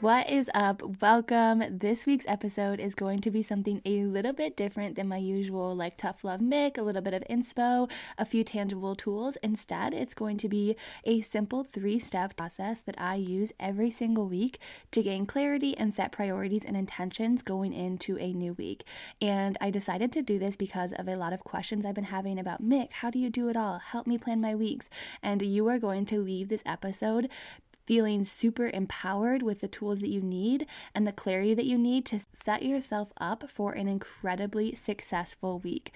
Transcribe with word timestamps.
What 0.00 0.30
is 0.30 0.50
up? 0.54 1.02
Welcome. 1.02 1.62
This 1.78 2.06
week's 2.06 2.24
episode 2.26 2.80
is 2.80 2.94
going 2.94 3.20
to 3.20 3.30
be 3.30 3.42
something 3.42 3.82
a 3.84 4.04
little 4.04 4.32
bit 4.32 4.56
different 4.56 4.96
than 4.96 5.08
my 5.08 5.18
usual, 5.18 5.76
like 5.76 5.98
tough 5.98 6.24
love 6.24 6.40
Mick, 6.40 6.78
a 6.78 6.82
little 6.82 7.02
bit 7.02 7.12
of 7.12 7.22
inspo, 7.28 7.90
a 8.16 8.24
few 8.24 8.42
tangible 8.42 8.96
tools. 8.96 9.36
Instead, 9.42 9.92
it's 9.92 10.14
going 10.14 10.38
to 10.38 10.48
be 10.48 10.74
a 11.04 11.20
simple 11.20 11.64
three 11.64 11.98
step 11.98 12.34
process 12.34 12.80
that 12.80 12.98
I 12.98 13.16
use 13.16 13.52
every 13.60 13.90
single 13.90 14.26
week 14.26 14.58
to 14.92 15.02
gain 15.02 15.26
clarity 15.26 15.76
and 15.76 15.92
set 15.92 16.12
priorities 16.12 16.64
and 16.64 16.78
intentions 16.78 17.42
going 17.42 17.74
into 17.74 18.16
a 18.16 18.32
new 18.32 18.54
week. 18.54 18.84
And 19.20 19.58
I 19.60 19.68
decided 19.70 20.12
to 20.12 20.22
do 20.22 20.38
this 20.38 20.56
because 20.56 20.94
of 20.94 21.08
a 21.08 21.14
lot 21.14 21.34
of 21.34 21.40
questions 21.40 21.84
I've 21.84 21.94
been 21.94 22.04
having 22.04 22.38
about 22.38 22.64
Mick, 22.64 22.94
how 22.94 23.10
do 23.10 23.18
you 23.18 23.28
do 23.28 23.50
it 23.50 23.56
all? 23.56 23.76
Help 23.76 24.06
me 24.06 24.16
plan 24.16 24.40
my 24.40 24.54
weeks. 24.54 24.88
And 25.22 25.42
you 25.42 25.68
are 25.68 25.78
going 25.78 26.06
to 26.06 26.22
leave 26.22 26.48
this 26.48 26.62
episode 26.64 27.28
feeling 27.90 28.24
super 28.24 28.70
empowered 28.72 29.42
with 29.42 29.60
the 29.60 29.66
tools 29.66 29.98
that 29.98 30.08
you 30.08 30.20
need 30.22 30.64
and 30.94 31.08
the 31.08 31.12
clarity 31.12 31.54
that 31.54 31.64
you 31.64 31.76
need 31.76 32.06
to 32.06 32.20
set 32.32 32.62
yourself 32.62 33.08
up 33.16 33.50
for 33.50 33.72
an 33.72 33.88
incredibly 33.88 34.76
successful 34.76 35.58
week. 35.58 35.90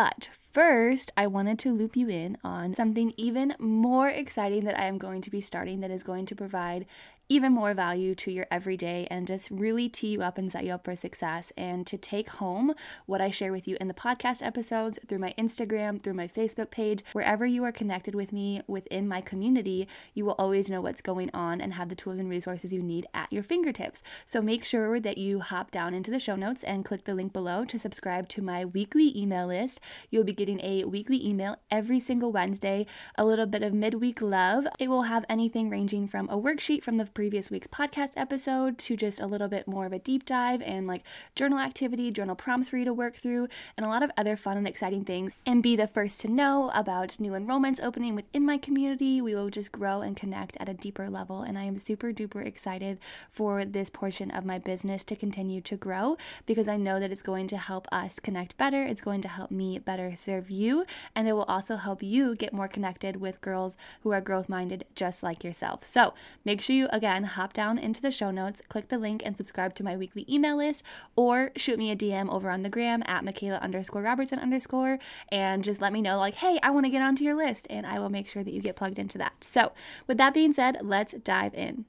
But 0.00 0.28
first, 0.52 1.10
I 1.16 1.26
wanted 1.26 1.58
to 1.58 1.72
loop 1.72 1.96
you 1.96 2.08
in 2.08 2.38
on 2.44 2.72
something 2.72 3.12
even 3.16 3.56
more 3.58 4.08
exciting 4.08 4.64
that 4.66 4.78
I 4.78 4.84
am 4.84 4.96
going 4.96 5.22
to 5.22 5.30
be 5.30 5.40
starting 5.40 5.80
that 5.80 5.90
is 5.90 6.04
going 6.04 6.24
to 6.26 6.36
provide 6.36 6.86
even 7.30 7.52
more 7.52 7.74
value 7.74 8.14
to 8.14 8.30
your 8.30 8.46
everyday 8.50 9.06
and 9.10 9.26
just 9.26 9.50
really 9.50 9.88
tee 9.88 10.08
you 10.08 10.22
up 10.22 10.38
and 10.38 10.50
set 10.50 10.64
you 10.64 10.72
up 10.72 10.84
for 10.84 10.96
success 10.96 11.52
and 11.58 11.86
to 11.86 11.98
take 11.98 12.30
home 12.30 12.72
what 13.04 13.20
I 13.20 13.28
share 13.28 13.52
with 13.52 13.68
you 13.68 13.76
in 13.80 13.88
the 13.88 13.94
podcast 13.94 14.44
episodes, 14.44 14.98
through 15.06 15.18
my 15.18 15.34
Instagram, 15.36 16.00
through 16.00 16.14
my 16.14 16.26
Facebook 16.26 16.70
page, 16.70 17.04
wherever 17.12 17.44
you 17.44 17.64
are 17.64 17.72
connected 17.72 18.14
with 18.14 18.32
me 18.32 18.62
within 18.66 19.06
my 19.06 19.20
community, 19.20 19.86
you 20.14 20.24
will 20.24 20.36
always 20.38 20.70
know 20.70 20.80
what's 20.80 21.02
going 21.02 21.30
on 21.34 21.60
and 21.60 21.74
have 21.74 21.90
the 21.90 21.94
tools 21.94 22.18
and 22.18 22.30
resources 22.30 22.72
you 22.72 22.82
need 22.82 23.06
at 23.12 23.30
your 23.30 23.42
fingertips. 23.42 24.02
So 24.24 24.40
make 24.40 24.64
sure 24.64 24.98
that 24.98 25.18
you 25.18 25.40
hop 25.40 25.70
down 25.70 25.92
into 25.92 26.10
the 26.10 26.20
show 26.20 26.36
notes 26.36 26.64
and 26.64 26.84
click 26.84 27.04
the 27.04 27.14
link 27.14 27.32
below 27.34 27.64
to 27.66 27.78
subscribe 27.78 28.28
to 28.30 28.42
my 28.42 28.64
weekly 28.64 29.16
email 29.16 29.48
list. 29.48 29.80
You'll 30.10 30.24
be 30.24 30.32
getting 30.32 30.60
a 30.62 30.84
weekly 30.84 31.26
email 31.26 31.56
every 31.70 32.00
single 32.00 32.32
Wednesday, 32.32 32.86
a 33.16 33.24
little 33.24 33.46
bit 33.46 33.62
of 33.62 33.72
midweek 33.72 34.20
love. 34.20 34.66
It 34.78 34.88
will 34.88 35.02
have 35.02 35.24
anything 35.28 35.70
ranging 35.70 36.08
from 36.08 36.28
a 36.28 36.38
worksheet 36.38 36.82
from 36.82 36.96
the 36.96 37.06
previous 37.06 37.50
week's 37.50 37.66
podcast 37.66 38.12
episode 38.16 38.78
to 38.78 38.96
just 38.96 39.20
a 39.20 39.26
little 39.26 39.48
bit 39.48 39.66
more 39.66 39.86
of 39.86 39.92
a 39.92 39.98
deep 39.98 40.24
dive 40.24 40.62
and 40.62 40.86
like 40.86 41.04
journal 41.34 41.58
activity, 41.58 42.10
journal 42.10 42.34
prompts 42.34 42.68
for 42.68 42.76
you 42.76 42.84
to 42.84 42.92
work 42.92 43.16
through, 43.16 43.48
and 43.76 43.84
a 43.84 43.88
lot 43.88 44.02
of 44.02 44.10
other 44.16 44.36
fun 44.36 44.56
and 44.56 44.66
exciting 44.66 45.04
things. 45.04 45.32
And 45.46 45.62
be 45.62 45.76
the 45.76 45.86
first 45.86 46.20
to 46.22 46.28
know 46.28 46.70
about 46.74 47.18
new 47.20 47.32
enrollments 47.32 47.82
opening 47.82 48.14
within 48.14 48.44
my 48.44 48.58
community. 48.58 49.20
We 49.20 49.34
will 49.34 49.50
just 49.50 49.72
grow 49.72 50.00
and 50.00 50.16
connect 50.16 50.56
at 50.58 50.68
a 50.68 50.74
deeper 50.74 51.08
level. 51.08 51.42
And 51.42 51.58
I 51.58 51.64
am 51.64 51.78
super 51.78 52.12
duper 52.12 52.44
excited 52.44 52.98
for 53.30 53.64
this 53.64 53.90
portion 53.90 54.30
of 54.30 54.44
my 54.44 54.58
business 54.58 55.04
to 55.04 55.16
continue 55.16 55.60
to 55.62 55.76
grow 55.76 56.16
because 56.46 56.68
I 56.68 56.76
know 56.76 57.00
that 57.00 57.10
it's 57.10 57.22
going 57.22 57.48
to 57.48 57.56
help 57.56 57.86
us 57.92 58.18
connect 58.20 58.56
better. 58.56 58.82
It's 58.82 59.00
going 59.00 59.22
to 59.22 59.28
help 59.28 59.50
me 59.50 59.77
better 59.84 60.14
serve 60.16 60.50
you, 60.50 60.84
and 61.14 61.28
it 61.28 61.32
will 61.32 61.44
also 61.44 61.76
help 61.76 62.02
you 62.02 62.34
get 62.34 62.52
more 62.52 62.68
connected 62.68 63.16
with 63.16 63.40
girls 63.40 63.76
who 64.02 64.12
are 64.12 64.20
growth 64.20 64.48
minded 64.48 64.84
just 64.94 65.22
like 65.22 65.44
yourself. 65.44 65.84
So 65.84 66.14
make 66.44 66.60
sure 66.60 66.76
you, 66.76 66.88
again, 66.92 67.24
hop 67.24 67.52
down 67.52 67.78
into 67.78 68.00
the 68.00 68.10
show 68.10 68.30
notes, 68.30 68.62
click 68.68 68.88
the 68.88 68.98
link, 68.98 69.22
and 69.24 69.36
subscribe 69.36 69.74
to 69.76 69.84
my 69.84 69.96
weekly 69.96 70.24
email 70.28 70.56
list, 70.56 70.82
or 71.16 71.50
shoot 71.56 71.78
me 71.78 71.90
a 71.90 71.96
DM 71.96 72.30
over 72.30 72.50
on 72.50 72.62
the 72.62 72.68
gram 72.68 73.02
at 73.06 73.24
Michaela 73.24 73.58
underscore 73.58 74.02
Robertson 74.02 74.38
underscore, 74.38 74.98
and 75.30 75.64
just 75.64 75.80
let 75.80 75.92
me 75.92 76.02
know, 76.02 76.18
like, 76.18 76.34
hey, 76.34 76.58
I 76.62 76.70
want 76.70 76.86
to 76.86 76.90
get 76.90 77.02
onto 77.02 77.24
your 77.24 77.36
list, 77.36 77.66
and 77.70 77.86
I 77.86 77.98
will 77.98 78.10
make 78.10 78.28
sure 78.28 78.44
that 78.44 78.52
you 78.52 78.60
get 78.60 78.76
plugged 78.76 78.98
into 78.98 79.18
that. 79.18 79.44
So, 79.44 79.72
with 80.06 80.18
that 80.18 80.34
being 80.34 80.52
said, 80.52 80.78
let's 80.82 81.12
dive 81.12 81.54
in 81.54 81.84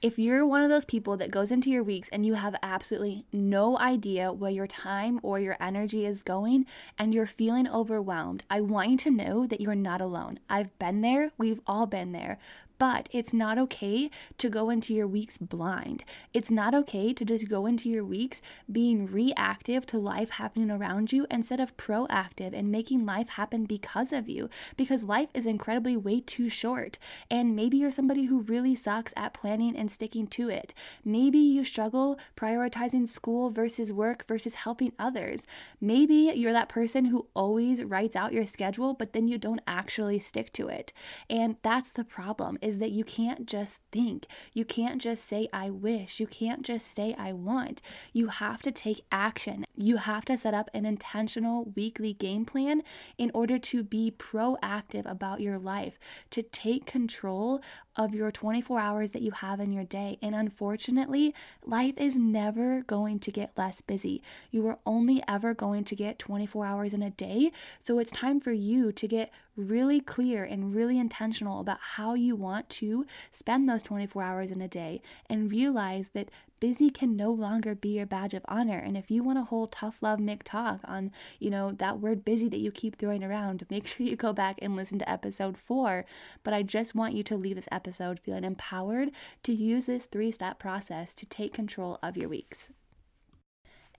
if 0.00 0.18
you're 0.18 0.46
one 0.46 0.62
of 0.62 0.70
those 0.70 0.84
people 0.84 1.16
that 1.16 1.30
goes 1.30 1.50
into 1.50 1.70
your 1.70 1.82
weeks 1.82 2.08
and 2.10 2.24
you 2.24 2.34
have 2.34 2.54
absolutely 2.62 3.24
no 3.32 3.76
idea 3.78 4.32
where 4.32 4.50
your 4.50 4.68
time 4.68 5.18
or 5.22 5.40
your 5.40 5.56
energy 5.58 6.06
is 6.06 6.22
going 6.22 6.66
and 6.96 7.12
you're 7.12 7.26
feeling 7.26 7.68
overwhelmed, 7.68 8.44
I 8.48 8.60
want 8.60 8.90
you 8.90 8.96
to 8.98 9.10
know 9.10 9.46
that 9.46 9.60
you're 9.60 9.74
not 9.74 10.00
alone. 10.00 10.38
I've 10.48 10.76
been 10.78 11.00
there, 11.00 11.32
we've 11.36 11.60
all 11.66 11.86
been 11.86 12.12
there. 12.12 12.38
But 12.78 13.08
it's 13.10 13.32
not 13.32 13.58
okay 13.58 14.10
to 14.38 14.48
go 14.48 14.70
into 14.70 14.94
your 14.94 15.06
weeks 15.06 15.36
blind. 15.36 16.04
It's 16.32 16.50
not 16.50 16.74
okay 16.74 17.12
to 17.12 17.24
just 17.24 17.48
go 17.48 17.66
into 17.66 17.88
your 17.88 18.04
weeks 18.04 18.40
being 18.70 19.06
reactive 19.06 19.84
to 19.86 19.98
life 19.98 20.30
happening 20.30 20.70
around 20.70 21.12
you 21.12 21.26
instead 21.30 21.58
of 21.58 21.76
proactive 21.76 22.52
and 22.52 22.70
making 22.70 23.04
life 23.04 23.30
happen 23.30 23.64
because 23.64 24.12
of 24.12 24.28
you. 24.28 24.48
Because 24.76 25.02
life 25.02 25.28
is 25.34 25.46
incredibly 25.46 25.96
way 25.96 26.20
too 26.20 26.48
short. 26.48 26.98
And 27.30 27.56
maybe 27.56 27.78
you're 27.78 27.90
somebody 27.90 28.26
who 28.26 28.42
really 28.42 28.76
sucks 28.76 29.12
at 29.16 29.34
planning 29.34 29.76
and 29.76 29.90
sticking 29.90 30.26
to 30.28 30.48
it. 30.48 30.72
Maybe 31.04 31.38
you 31.38 31.64
struggle 31.64 32.18
prioritizing 32.36 33.08
school 33.08 33.50
versus 33.50 33.92
work 33.92 34.24
versus 34.28 34.54
helping 34.54 34.92
others. 34.98 35.46
Maybe 35.80 36.32
you're 36.34 36.52
that 36.52 36.68
person 36.68 37.06
who 37.06 37.26
always 37.34 37.82
writes 37.82 38.14
out 38.14 38.32
your 38.32 38.46
schedule, 38.46 38.94
but 38.94 39.12
then 39.12 39.26
you 39.26 39.38
don't 39.38 39.60
actually 39.66 40.18
stick 40.18 40.52
to 40.54 40.68
it. 40.68 40.92
And 41.28 41.56
that's 41.62 41.90
the 41.90 42.04
problem 42.04 42.58
is 42.68 42.78
that 42.78 42.92
you 42.92 43.02
can't 43.02 43.46
just 43.46 43.80
think. 43.90 44.26
You 44.52 44.64
can't 44.64 45.00
just 45.00 45.24
say, 45.24 45.48
I 45.52 45.70
wish. 45.70 46.20
You 46.20 46.26
can't 46.26 46.62
just 46.62 46.94
say, 46.94 47.14
I 47.18 47.32
want. 47.32 47.80
You 48.12 48.28
have 48.28 48.62
to 48.62 48.70
take 48.70 49.00
action. 49.10 49.64
You 49.74 49.96
have 49.96 50.24
to 50.26 50.36
set 50.36 50.54
up 50.54 50.68
an 50.74 50.84
intentional 50.84 51.72
weekly 51.74 52.12
game 52.12 52.44
plan 52.44 52.82
in 53.16 53.30
order 53.32 53.58
to 53.58 53.82
be 53.82 54.12
proactive 54.16 55.10
about 55.10 55.40
your 55.40 55.58
life, 55.58 55.98
to 56.30 56.42
take 56.42 56.84
control 56.84 57.62
of 57.96 58.14
your 58.14 58.30
24 58.30 58.78
hours 58.78 59.10
that 59.10 59.22
you 59.22 59.32
have 59.32 59.58
in 59.58 59.72
your 59.72 59.84
day. 59.84 60.18
And 60.22 60.34
unfortunately, 60.34 61.34
life 61.64 61.94
is 61.96 62.14
never 62.16 62.82
going 62.82 63.18
to 63.20 63.30
get 63.32 63.56
less 63.56 63.80
busy. 63.80 64.22
You 64.50 64.66
are 64.68 64.78
only 64.84 65.22
ever 65.26 65.54
going 65.54 65.84
to 65.84 65.96
get 65.96 66.18
24 66.18 66.66
hours 66.66 66.94
in 66.94 67.02
a 67.02 67.10
day. 67.10 67.50
So 67.78 67.98
it's 67.98 68.12
time 68.12 68.40
for 68.40 68.52
you 68.52 68.92
to 68.92 69.08
get 69.08 69.32
really 69.58 70.00
clear 70.00 70.44
and 70.44 70.74
really 70.74 70.98
intentional 70.98 71.60
about 71.60 71.78
how 71.80 72.14
you 72.14 72.36
want 72.36 72.68
to 72.70 73.04
spend 73.32 73.68
those 73.68 73.82
24 73.82 74.22
hours 74.22 74.50
in 74.50 74.62
a 74.62 74.68
day 74.68 75.02
and 75.28 75.50
realize 75.50 76.10
that 76.14 76.30
busy 76.60 76.90
can 76.90 77.16
no 77.16 77.30
longer 77.30 77.74
be 77.74 77.90
your 77.90 78.06
badge 78.06 78.34
of 78.34 78.44
honor. 78.48 78.78
And 78.78 78.96
if 78.96 79.10
you 79.10 79.22
want 79.22 79.38
a 79.38 79.44
whole 79.44 79.66
tough 79.66 80.02
love 80.02 80.18
Mick 80.18 80.42
talk 80.44 80.80
on, 80.84 81.10
you 81.38 81.50
know, 81.50 81.72
that 81.72 82.00
word 82.00 82.24
busy 82.24 82.48
that 82.48 82.60
you 82.60 82.70
keep 82.70 82.96
throwing 82.96 83.22
around, 83.24 83.66
make 83.70 83.86
sure 83.86 84.06
you 84.06 84.16
go 84.16 84.32
back 84.32 84.58
and 84.62 84.76
listen 84.76 84.98
to 85.00 85.10
episode 85.10 85.58
four. 85.58 86.04
But 86.42 86.54
I 86.54 86.62
just 86.62 86.94
want 86.94 87.14
you 87.14 87.22
to 87.24 87.36
leave 87.36 87.56
this 87.56 87.68
episode 87.70 88.20
feeling 88.20 88.44
empowered 88.44 89.10
to 89.42 89.52
use 89.52 89.86
this 89.86 90.06
three 90.06 90.30
step 90.30 90.58
process 90.58 91.14
to 91.16 91.26
take 91.26 91.52
control 91.52 91.98
of 92.02 92.16
your 92.16 92.28
weeks. 92.28 92.70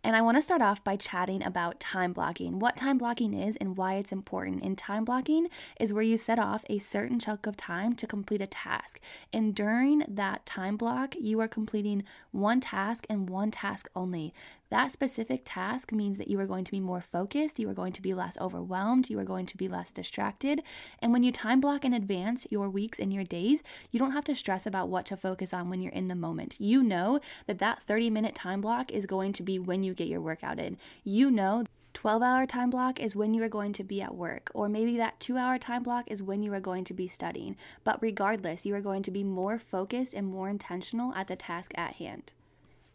And 0.02 0.16
I 0.16 0.22
want 0.22 0.38
to 0.38 0.42
start 0.42 0.62
off 0.62 0.82
by 0.82 0.96
chatting 0.96 1.44
about 1.44 1.82
time 1.82 2.14
blocking, 2.14 2.60
what 2.60 2.78
time 2.78 2.98
blocking 2.98 3.34
is 3.34 3.58
and 3.58 3.76
why 3.76 3.96
it's 3.96 4.14
important. 4.14 4.64
And 4.64 4.78
time 4.78 5.04
blocking 5.04 5.47
is 5.78 5.91
where 5.91 6.03
you 6.03 6.18
set 6.18 6.40
off 6.40 6.64
a 6.70 6.79
certain 6.79 7.20
chunk 7.20 7.46
of 7.46 7.58
time 7.58 7.94
to 7.96 8.08
complete 8.08 8.41
a 8.41 8.47
task. 8.47 9.02
And 9.34 9.53
during 9.53 10.06
that 10.08 10.46
time 10.46 10.78
block, 10.78 11.16
you 11.20 11.41
are 11.41 11.50
completing 11.50 12.03
one 12.32 12.62
task 12.62 13.06
and 13.09 13.29
one 13.29 13.52
task 13.52 13.90
only. 13.94 14.34
That 14.70 14.92
specific 14.92 15.42
task 15.46 15.92
means 15.92 16.20
that 16.20 16.28
you 16.28 16.40
are 16.40 16.46
going 16.46 16.64
to 16.64 16.72
be 16.72 16.80
more 16.80 17.02
focused, 17.02 17.58
you 17.58 17.68
are 17.70 17.74
going 17.74 17.94
to 17.94 18.04
be 18.04 18.14
less 18.14 18.38
overwhelmed, 18.40 19.10
you 19.10 19.18
are 19.18 19.24
going 19.24 19.48
to 19.48 19.58
be 19.58 19.68
less 19.68 19.92
distracted. 19.92 20.62
And 21.00 21.12
when 21.12 21.24
you 21.24 21.32
time 21.32 21.60
block 21.60 21.84
in 21.84 21.94
advance 21.94 22.46
your 22.52 22.70
weeks 22.70 23.00
and 23.00 23.12
your 23.12 23.24
days, 23.24 23.64
you 23.90 24.00
don't 24.00 24.12
have 24.12 24.26
to 24.26 24.36
stress 24.36 24.68
about 24.68 24.90
what 24.90 25.08
to 25.08 25.18
focus 25.18 25.56
on 25.56 25.72
when 25.72 25.82
you're 25.82 25.92
in 25.92 26.08
the 26.08 26.14
moment. 26.14 26.58
You 26.60 26.84
know 26.84 27.20
that 27.48 27.58
that 27.58 27.82
30 27.82 28.12
minute 28.12 28.36
time 28.36 28.62
block 28.62 28.92
is 28.92 29.08
going 29.08 29.34
to 29.34 29.44
be 29.44 29.58
when 29.58 29.82
you 29.82 29.96
get 29.96 30.08
your 30.08 30.22
workout 30.22 30.60
in. 30.60 30.78
You 31.04 31.32
know 31.32 31.64
12 31.96 32.22
hour 32.22 32.46
time 32.46 32.70
block 32.70 33.00
is 33.00 33.16
when 33.16 33.34
you 33.34 33.42
are 33.42 33.50
going 33.50 33.74
to 33.74 33.84
be 33.84 34.04
at 34.04 34.14
work, 34.14 34.52
or 34.54 34.70
maybe 34.70 34.98
that 34.98 35.20
two 35.20 35.38
hour 35.38 35.58
time 35.58 35.82
block 35.82 36.06
is 36.08 36.22
when 36.22 36.44
you 36.44 36.54
are 36.54 36.60
going 36.60 36.84
to 36.84 36.94
be 36.94 37.08
studying. 37.08 37.58
But 37.84 37.98
regardless, 38.02 38.68
you 38.68 38.76
are 38.76 38.82
going 38.82 39.02
to 39.04 39.12
be 39.12 39.24
more 39.24 39.58
focused 39.58 40.14
and 40.14 40.28
more 40.28 40.48
intentional 40.48 41.14
at 41.16 41.28
the 41.28 41.36
task 41.36 41.72
at 41.76 41.96
hand. 41.96 42.34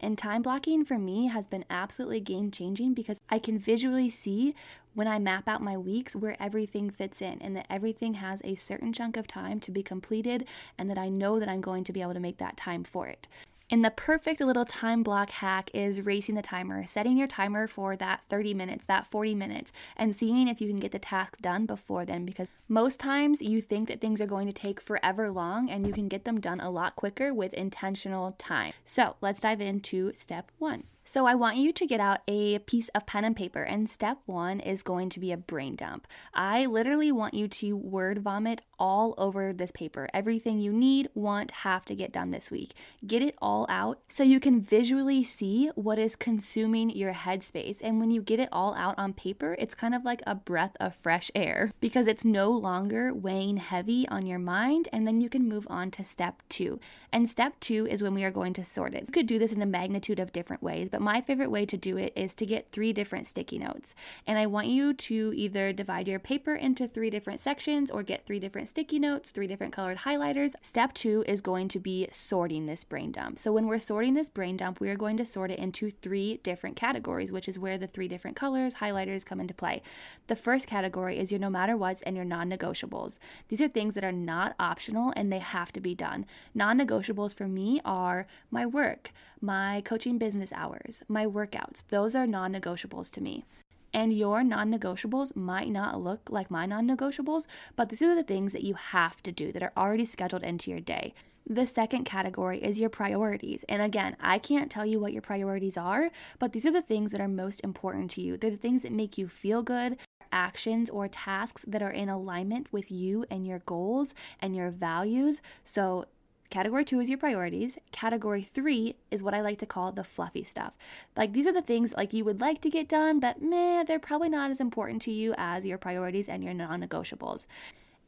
And 0.05 0.19
time 0.19 0.43
blocking 0.43 0.85
for 0.85 0.99
me 0.99 1.29
has 1.29 1.47
been 1.47 1.65
absolutely 1.71 2.21
game 2.21 2.51
changing 2.51 2.93
because 2.93 3.23
I 3.31 3.39
can 3.39 3.59
visually 3.59 4.11
see 4.11 4.55
when 4.93 5.09
I 5.09 5.19
map 5.19 5.49
out 5.49 5.63
my 5.63 5.79
weeks 5.79 6.15
where 6.15 6.37
everything 6.39 6.91
fits 6.91 7.23
in 7.23 7.41
and 7.41 7.57
that 7.57 7.67
everything 7.71 8.13
has 8.13 8.43
a 8.45 8.55
certain 8.55 8.93
chunk 8.93 9.17
of 9.17 9.27
time 9.27 9.61
to 9.61 9.71
be 9.71 9.83
completed 9.83 10.47
and 10.77 10.91
that 10.91 10.99
I 10.99 11.09
know 11.09 11.41
that 11.41 11.49
I'm 11.49 11.63
going 11.63 11.85
to 11.85 11.93
be 11.93 12.03
able 12.03 12.13
to 12.13 12.21
make 12.21 12.37
that 12.37 12.59
time 12.59 12.85
for 12.85 13.07
it. 13.07 13.29
And 13.75 13.85
the 13.85 13.91
perfect 13.91 14.41
little 14.41 14.65
time 14.65 15.03
block 15.03 15.31
hack 15.31 15.69
is 15.75 16.01
racing 16.01 16.37
the 16.37 16.43
timer, 16.43 16.87
setting 16.87 17.19
your 17.19 17.27
timer 17.27 17.67
for 17.67 17.97
that 17.97 18.21
30 18.29 18.55
minutes, 18.55 18.85
that 18.85 19.05
40 19.05 19.35
minutes, 19.35 19.73
and 19.97 20.15
seeing 20.15 20.47
if 20.47 20.61
you 20.61 20.69
can 20.69 20.77
get 20.77 20.93
the 20.93 21.01
task 21.01 21.39
done 21.41 21.67
before 21.67 22.05
then. 22.05 22.25
Because 22.25 22.47
most 22.69 23.01
times 23.01 23.43
you 23.43 23.61
think 23.61 23.89
that 23.89 24.01
things 24.01 24.21
are 24.21 24.27
going 24.27 24.47
to 24.47 24.53
take 24.53 24.81
forever 24.81 25.29
long 25.29 25.69
and 25.69 25.89
you 25.89 25.93
can 25.93 26.07
get 26.07 26.25
them 26.25 26.41
done 26.41 26.61
a 26.61 26.71
lot 26.71 26.95
quicker 26.95 27.35
with 27.35 27.53
intentional 27.53 28.37
time. 28.39 28.75
So 28.85 29.17
let's 29.21 29.41
dive 29.41 29.61
into 29.61 30.13
step 30.15 30.53
one. 30.61 30.85
So, 31.07 31.27
I 31.27 31.35
want 31.35 31.59
you 31.59 31.71
to 31.73 31.87
get 31.87 32.01
out 32.01 32.21
a 32.27 32.59
piece 32.61 32.89
of 32.89 33.05
pen 33.05 33.25
and 33.25 33.37
paper, 33.37 33.63
and 33.63 33.91
step 33.91 34.19
one 34.25 34.59
is 34.59 34.83
going 34.83 35.11
to 35.11 35.21
be 35.21 35.33
a 35.33 35.37
brain 35.37 35.77
dump. 35.77 36.07
I 36.33 36.65
literally 36.65 37.13
want 37.13 37.35
you 37.35 37.47
to 37.47 37.77
word 37.77 38.23
vomit 38.23 38.63
all 38.79 39.15
over 39.19 39.53
this 39.53 39.71
paper. 39.73 40.09
Everything 40.15 40.59
you 40.59 40.73
need, 40.73 41.09
want, 41.15 41.51
have 41.51 41.85
to 41.87 41.95
get 41.95 42.13
done 42.13 42.31
this 42.31 42.51
week. 42.51 42.75
Get 43.07 43.23
it 43.23 43.35
all 43.41 43.67
out 43.69 44.01
so 44.09 44.23
you 44.23 44.41
can 44.41 44.61
visually 44.61 45.23
see 45.23 45.71
what 45.75 45.99
is 45.99 46.17
consuming 46.17 46.91
your 46.91 47.13
headspace. 47.13 47.81
And 47.83 48.01
when 48.01 48.11
you 48.11 48.23
get 48.23 48.41
it 48.41 48.49
all 48.53 48.75
out 48.75 48.99
on 48.99 49.13
paper, 49.13 49.57
it's 49.59 49.75
kind 49.75 49.95
of 49.95 50.05
like 50.05 50.23
a 50.27 50.35
breath 50.35 50.77
of 50.81 50.95
fresh 50.95 51.31
air 51.35 51.73
because 51.81 52.07
it's 52.07 52.25
no 52.25 52.51
longer 52.51 53.13
weighing 53.13 53.59
heavy 53.59 54.09
on 54.09 54.27
your 54.27 54.39
mind. 54.39 54.89
And 54.93 55.07
then 55.07 55.21
you 55.21 55.29
can 55.29 55.49
move 55.49 55.67
on 55.71 55.91
to 55.93 56.05
step 56.05 56.43
two. 56.49 56.81
And 57.13 57.29
step 57.29 57.61
two 57.61 57.87
is 57.87 58.03
when 58.03 58.15
we 58.15 58.25
are 58.25 58.31
going 58.31 58.55
to 58.55 58.65
sort 58.65 58.95
it. 58.95 59.05
You 59.07 59.13
could 59.13 59.27
do 59.27 59.39
this 59.39 59.53
in 59.53 59.63
a 59.63 59.67
magnitude 59.67 60.19
of 60.19 60.33
different 60.33 60.63
ways 60.63 60.91
but 60.95 61.01
my 61.01 61.21
favorite 61.21 61.51
way 61.51 61.67
to 61.67 61.77
do 61.77 61.97
it 61.97 62.13
is 62.15 62.37
to 62.37 62.47
get 62.47 62.71
three 62.71 62.93
different 62.93 63.27
sticky 63.27 63.59
notes. 63.59 63.97
And 64.29 64.39
I 64.39 64.47
want 64.47 64.69
you 64.69 64.95
to 64.95 65.33
either 65.35 65.73
divide 65.73 66.07
your 66.07 66.21
paper 66.21 66.55
into 66.55 66.87
three 66.87 67.11
different 67.11 67.41
sections 67.41 67.91
or 67.91 68.05
get 68.05 68.25
three 68.25 68.39
different 68.39 68.69
sticky 68.69 69.01
notes, 69.01 69.33
three 69.33 69.49
different 69.49 69.73
colored 69.73 69.99
highlighters. 69.99 70.53
Step 70.63 70.95
two 70.95 71.25
is 71.27 71.41
going 71.41 71.67
to 71.67 71.81
be 71.81 72.07
sorting 72.13 72.67
this 72.67 72.85
brain 72.85 73.11
dump. 73.11 73.41
So 73.41 73.53
when 73.53 73.67
we're 73.67 73.81
sorting 73.81 74.15
this 74.15 74.29
brain 74.29 74.57
dump, 74.57 74.79
we 74.79 74.89
are 74.89 74.95
going 74.95 75.17
to 75.17 75.27
sort 75.27 75.51
it 75.51 75.59
into 75.59 75.91
three 75.91 76.37
different 76.45 76.77
categories, 76.77 77.33
which 77.33 77.49
is 77.49 77.59
where 77.59 77.77
the 77.77 77.89
three 77.89 78.07
different 78.07 78.37
colors, 78.37 78.77
highlighters 78.77 79.27
come 79.27 79.41
into 79.41 79.53
play. 79.53 79.83
The 80.29 80.37
first 80.37 80.69
category 80.69 81.19
is 81.19 81.33
your 81.33 81.41
no 81.41 81.51
matter 81.51 81.77
what's 81.77 82.03
and 82.03 82.15
your 82.15 82.25
non 82.25 82.49
negotiables. 82.49 83.19
These 83.49 83.61
are 83.61 83.67
things 83.67 83.95
that 83.95 84.05
are 84.05 84.13
not 84.13 84.55
optional 84.61 85.13
and 85.17 85.33
they 85.33 85.41
have 85.41 85.73
to 85.73 85.81
be 85.81 85.97
done. 85.97 86.25
Non 86.55 86.79
negotiables 86.79 87.35
for 87.35 87.49
me 87.49 87.81
are 87.85 88.29
my 88.53 88.65
work, 88.65 89.11
my 89.41 89.83
coaching 89.85 90.19
business 90.19 90.53
hours, 90.85 91.03
my 91.09 91.27
workouts. 91.27 91.85
Those 91.89 92.15
are 92.15 92.27
non 92.27 92.53
negotiables 92.53 93.11
to 93.13 93.21
me. 93.21 93.45
And 93.93 94.13
your 94.13 94.43
non 94.43 94.73
negotiables 94.73 95.37
might 95.37 95.71
not 95.71 96.01
look 96.01 96.29
like 96.31 96.51
my 96.51 96.67
non 96.67 96.87
negotiables, 96.89 97.47
but 97.77 97.89
these 97.89 98.03
are 98.03 98.15
the 98.15 98.23
things 98.23 98.53
that 98.53 98.65
you 98.65 98.75
have 98.75 99.23
to 99.23 99.33
do 99.33 99.53
that 99.53 99.63
are 99.63 99.73
already 99.77 100.05
scheduled 100.05 100.43
into 100.43 100.71
your 100.71 100.81
day. 100.81 101.15
The 101.47 101.67
second 101.67 102.05
category 102.05 102.59
is 102.59 102.79
your 102.79 102.89
priorities. 102.89 103.65
And 103.69 103.83
again, 103.83 104.17
I 104.19 104.39
can't 104.39 104.71
tell 104.71 104.87
you 104.87 104.99
what 104.99 105.13
your 105.13 105.23
priorities 105.23 105.77
are, 105.77 106.11
but 106.39 106.53
these 106.53 106.65
are 106.65 106.73
the 106.73 106.83
things 106.83 107.13
that 107.13 107.21
are 107.21 107.29
most 107.29 107.61
important 107.63 108.11
to 108.13 108.23
you. 108.23 108.37
They're 108.37 108.51
the 108.51 108.57
things 108.57 108.83
that 108.83 108.93
make 108.93 109.19
you 109.19 109.29
feel 109.29 109.63
good, 109.63 109.99
actions 110.33 110.89
or 110.89 111.07
tasks 111.07 111.65
that 111.69 111.83
are 111.83 111.91
in 111.91 112.09
alignment 112.09 112.73
with 112.73 112.91
you 112.91 113.27
and 113.31 113.47
your 113.47 113.61
goals 113.61 114.15
and 114.41 114.57
your 114.57 114.71
values. 114.71 115.43
So 115.65 116.07
Category 116.51 116.85
two 116.85 117.01
is 117.01 117.09
your 117.09 117.19
priorities. 117.19 117.79
Category 117.91 118.43
three 118.43 118.95
is 119.11 119.23
what 119.23 119.35
I 119.35 119.41
like 119.41 119.59
to 119.59 119.67
call 119.67 119.91
the 119.91 120.05
fluffy 120.05 120.45
stuff. 120.45 120.75
Like 121.17 121.33
these 121.33 121.47
are 121.47 121.53
the 121.53 121.63
things 121.63 121.95
like 121.97 122.13
you 122.13 122.25
would 122.25 122.41
like 122.41 122.61
to 122.61 122.71
get 122.71 122.89
done, 122.89 123.19
but 123.19 123.43
meh, 123.43 123.83
they're 123.85 123.99
probably 123.99 124.29
not 124.29 124.51
as 124.51 124.61
important 124.61 125.03
to 125.03 125.11
you 125.11 125.35
as 125.37 125.67
your 125.67 125.79
priorities 125.79 126.29
and 126.29 126.45
your 126.45 126.55
non 126.55 126.81
negotiables. 126.81 127.47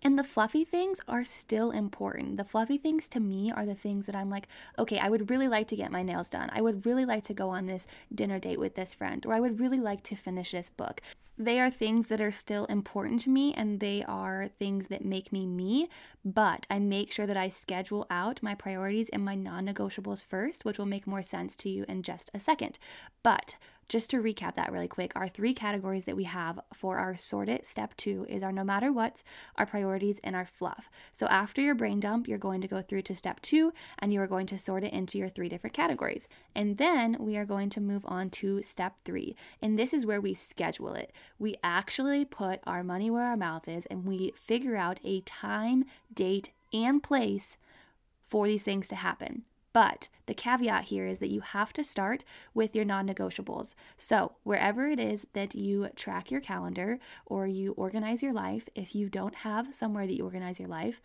And 0.06 0.16
the 0.16 0.22
fluffy 0.22 0.62
things 0.62 1.00
are 1.08 1.24
still 1.24 1.72
important. 1.72 2.36
The 2.36 2.44
fluffy 2.44 2.78
things 2.78 3.08
to 3.08 3.18
me 3.18 3.50
are 3.50 3.66
the 3.66 3.74
things 3.74 4.06
that 4.06 4.14
I'm 4.14 4.30
like, 4.30 4.46
okay, 4.78 5.00
I 5.00 5.08
would 5.08 5.30
really 5.30 5.48
like 5.48 5.66
to 5.66 5.74
get 5.74 5.90
my 5.90 6.04
nails 6.04 6.30
done. 6.30 6.48
I 6.52 6.62
would 6.62 6.86
really 6.86 7.04
like 7.04 7.24
to 7.24 7.34
go 7.34 7.48
on 7.48 7.66
this 7.66 7.88
dinner 8.14 8.38
date 8.38 8.60
with 8.60 8.76
this 8.76 8.94
friend, 8.94 9.26
or 9.26 9.34
I 9.34 9.40
would 9.40 9.58
really 9.58 9.80
like 9.80 10.04
to 10.04 10.14
finish 10.14 10.52
this 10.52 10.70
book. 10.70 11.02
They 11.36 11.58
are 11.58 11.70
things 11.70 12.06
that 12.06 12.20
are 12.20 12.30
still 12.30 12.66
important 12.66 13.18
to 13.22 13.30
me 13.30 13.52
and 13.54 13.80
they 13.80 14.04
are 14.04 14.48
things 14.60 14.86
that 14.86 15.04
make 15.04 15.32
me 15.32 15.44
me, 15.44 15.88
but 16.24 16.68
I 16.70 16.78
make 16.78 17.10
sure 17.10 17.26
that 17.26 17.36
I 17.36 17.48
schedule 17.48 18.06
out 18.08 18.44
my 18.44 18.54
priorities 18.54 19.08
and 19.08 19.24
my 19.24 19.34
non 19.34 19.66
negotiables 19.66 20.24
first, 20.24 20.64
which 20.64 20.78
will 20.78 20.86
make 20.86 21.08
more 21.08 21.24
sense 21.24 21.56
to 21.56 21.68
you 21.68 21.84
in 21.88 22.04
just 22.04 22.30
a 22.32 22.38
second. 22.38 22.78
But 23.24 23.56
just 23.88 24.10
to 24.10 24.22
recap 24.22 24.54
that 24.54 24.72
really 24.72 24.88
quick, 24.88 25.12
our 25.14 25.28
three 25.28 25.54
categories 25.54 26.04
that 26.04 26.16
we 26.16 26.24
have 26.24 26.60
for 26.74 26.98
our 26.98 27.16
sort 27.16 27.48
it 27.48 27.64
step 27.66 27.96
two 27.96 28.26
is 28.28 28.42
our 28.42 28.52
no 28.52 28.64
matter 28.64 28.92
what, 28.92 29.22
our 29.56 29.66
priorities, 29.66 30.20
and 30.24 30.34
our 30.34 30.46
fluff. 30.46 30.90
So 31.12 31.26
after 31.26 31.60
your 31.60 31.74
brain 31.74 32.00
dump, 32.00 32.26
you're 32.26 32.38
going 32.38 32.60
to 32.60 32.68
go 32.68 32.82
through 32.82 33.02
to 33.02 33.16
step 33.16 33.40
two 33.40 33.72
and 33.98 34.12
you 34.12 34.20
are 34.20 34.26
going 34.26 34.46
to 34.48 34.58
sort 34.58 34.84
it 34.84 34.92
into 34.92 35.18
your 35.18 35.28
three 35.28 35.48
different 35.48 35.74
categories. 35.74 36.28
And 36.54 36.78
then 36.78 37.16
we 37.20 37.36
are 37.36 37.44
going 37.44 37.70
to 37.70 37.80
move 37.80 38.04
on 38.06 38.30
to 38.30 38.62
step 38.62 38.94
three. 39.04 39.36
And 39.62 39.78
this 39.78 39.92
is 39.92 40.06
where 40.06 40.20
we 40.20 40.34
schedule 40.34 40.94
it. 40.94 41.12
We 41.38 41.56
actually 41.62 42.24
put 42.24 42.60
our 42.66 42.82
money 42.82 43.10
where 43.10 43.24
our 43.24 43.36
mouth 43.36 43.68
is 43.68 43.86
and 43.86 44.04
we 44.04 44.32
figure 44.34 44.76
out 44.76 45.00
a 45.04 45.20
time, 45.22 45.84
date, 46.12 46.50
and 46.72 47.02
place 47.02 47.56
for 48.26 48.46
these 48.46 48.64
things 48.64 48.88
to 48.88 48.96
happen. 48.96 49.44
But 49.76 50.08
the 50.24 50.32
caveat 50.32 50.84
here 50.84 51.06
is 51.06 51.18
that 51.18 51.28
you 51.28 51.42
have 51.42 51.74
to 51.74 51.84
start 51.84 52.24
with 52.54 52.74
your 52.74 52.86
non 52.86 53.06
negotiables. 53.06 53.74
So, 53.98 54.32
wherever 54.42 54.88
it 54.88 54.98
is 54.98 55.26
that 55.34 55.54
you 55.54 55.90
track 55.94 56.30
your 56.30 56.40
calendar 56.40 56.98
or 57.26 57.46
you 57.46 57.72
organize 57.72 58.22
your 58.22 58.32
life, 58.32 58.70
if 58.74 58.94
you 58.94 59.10
don't 59.10 59.34
have 59.34 59.74
somewhere 59.74 60.06
that 60.06 60.16
you 60.16 60.24
organize 60.24 60.58
your 60.58 60.70
life, 60.70 61.02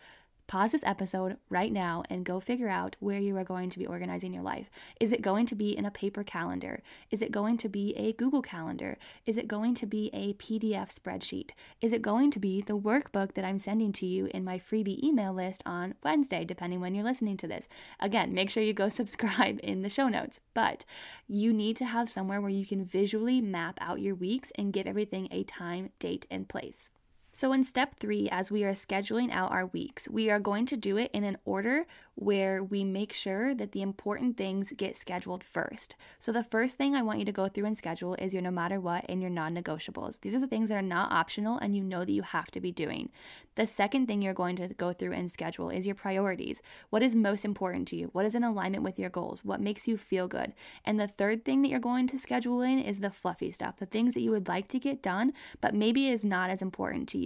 Pause 0.52 0.72
this 0.72 0.84
episode 0.84 1.38
right 1.48 1.72
now 1.72 2.02
and 2.10 2.26
go 2.26 2.38
figure 2.38 2.68
out 2.68 2.94
where 3.00 3.18
you 3.18 3.34
are 3.38 3.42
going 3.42 3.70
to 3.70 3.78
be 3.78 3.86
organizing 3.86 4.34
your 4.34 4.42
life. 4.42 4.68
Is 5.00 5.10
it 5.10 5.22
going 5.22 5.46
to 5.46 5.54
be 5.54 5.74
in 5.74 5.86
a 5.86 5.90
paper 5.90 6.22
calendar? 6.22 6.82
Is 7.10 7.22
it 7.22 7.32
going 7.32 7.56
to 7.56 7.70
be 7.70 7.94
a 7.96 8.12
Google 8.12 8.42
Calendar? 8.42 8.98
Is 9.24 9.38
it 9.38 9.48
going 9.48 9.74
to 9.76 9.86
be 9.86 10.10
a 10.12 10.34
PDF 10.34 10.94
spreadsheet? 10.94 11.52
Is 11.80 11.94
it 11.94 12.02
going 12.02 12.30
to 12.32 12.38
be 12.38 12.60
the 12.60 12.76
workbook 12.76 13.32
that 13.32 13.46
I'm 13.46 13.56
sending 13.56 13.92
to 13.92 14.04
you 14.04 14.26
in 14.26 14.44
my 14.44 14.58
freebie 14.58 15.02
email 15.02 15.32
list 15.32 15.62
on 15.64 15.94
Wednesday, 16.04 16.44
depending 16.44 16.82
when 16.82 16.94
you're 16.94 17.02
listening 17.02 17.38
to 17.38 17.48
this? 17.48 17.66
Again, 17.98 18.34
make 18.34 18.50
sure 18.50 18.62
you 18.62 18.74
go 18.74 18.88
subscribe 18.90 19.58
in 19.62 19.80
the 19.80 19.88
show 19.88 20.10
notes. 20.10 20.38
But 20.52 20.84
you 21.26 21.54
need 21.54 21.76
to 21.76 21.86
have 21.86 22.10
somewhere 22.10 22.42
where 22.42 22.50
you 22.50 22.66
can 22.66 22.84
visually 22.84 23.40
map 23.40 23.78
out 23.80 24.02
your 24.02 24.14
weeks 24.14 24.52
and 24.56 24.70
give 24.70 24.86
everything 24.86 25.28
a 25.30 25.44
time, 25.44 25.92
date, 25.98 26.26
and 26.30 26.46
place. 26.46 26.90
So, 27.34 27.54
in 27.54 27.64
step 27.64 27.94
three, 27.98 28.28
as 28.30 28.50
we 28.50 28.62
are 28.62 28.72
scheduling 28.72 29.30
out 29.30 29.52
our 29.52 29.64
weeks, 29.64 30.06
we 30.06 30.28
are 30.28 30.38
going 30.38 30.66
to 30.66 30.76
do 30.76 30.98
it 30.98 31.10
in 31.14 31.24
an 31.24 31.38
order 31.46 31.86
where 32.14 32.62
we 32.62 32.84
make 32.84 33.10
sure 33.10 33.54
that 33.54 33.72
the 33.72 33.80
important 33.80 34.36
things 34.36 34.74
get 34.76 34.98
scheduled 34.98 35.42
first. 35.42 35.96
So, 36.18 36.30
the 36.30 36.44
first 36.44 36.76
thing 36.76 36.94
I 36.94 37.00
want 37.00 37.20
you 37.20 37.24
to 37.24 37.32
go 37.32 37.48
through 37.48 37.64
and 37.64 37.76
schedule 37.76 38.14
is 38.16 38.34
your 38.34 38.42
no 38.42 38.50
matter 38.50 38.78
what 38.78 39.06
and 39.08 39.22
your 39.22 39.30
non 39.30 39.56
negotiables. 39.56 40.20
These 40.20 40.36
are 40.36 40.40
the 40.40 40.46
things 40.46 40.68
that 40.68 40.76
are 40.76 40.82
not 40.82 41.10
optional 41.10 41.56
and 41.56 41.74
you 41.74 41.82
know 41.82 42.04
that 42.04 42.12
you 42.12 42.20
have 42.20 42.50
to 42.50 42.60
be 42.60 42.70
doing. 42.70 43.08
The 43.54 43.66
second 43.66 44.08
thing 44.08 44.20
you're 44.20 44.34
going 44.34 44.56
to 44.56 44.68
go 44.68 44.92
through 44.92 45.12
and 45.12 45.32
schedule 45.32 45.70
is 45.70 45.86
your 45.86 45.94
priorities. 45.94 46.60
What 46.90 47.02
is 47.02 47.16
most 47.16 47.46
important 47.46 47.88
to 47.88 47.96
you? 47.96 48.10
What 48.12 48.26
is 48.26 48.34
in 48.34 48.44
alignment 48.44 48.84
with 48.84 48.98
your 48.98 49.10
goals? 49.10 49.42
What 49.42 49.60
makes 49.60 49.88
you 49.88 49.96
feel 49.96 50.28
good? 50.28 50.52
And 50.84 51.00
the 51.00 51.08
third 51.08 51.46
thing 51.46 51.62
that 51.62 51.68
you're 51.68 51.80
going 51.80 52.08
to 52.08 52.18
schedule 52.18 52.60
in 52.60 52.78
is 52.78 52.98
the 52.98 53.10
fluffy 53.10 53.50
stuff, 53.50 53.78
the 53.78 53.86
things 53.86 54.12
that 54.12 54.20
you 54.20 54.30
would 54.32 54.48
like 54.48 54.68
to 54.68 54.78
get 54.78 55.02
done, 55.02 55.32
but 55.62 55.74
maybe 55.74 56.08
is 56.08 56.26
not 56.26 56.50
as 56.50 56.60
important 56.60 57.08
to 57.10 57.18
you. 57.18 57.21